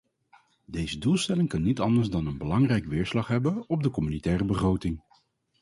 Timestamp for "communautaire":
3.89-4.45